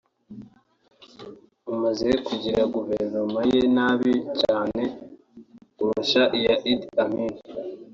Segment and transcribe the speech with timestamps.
[1.71, 4.81] umaze kugira guverinoma ye nabi cyane
[5.75, 7.39] kurusha iya Idi Amini